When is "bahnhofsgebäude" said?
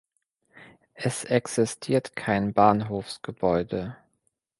2.53-3.97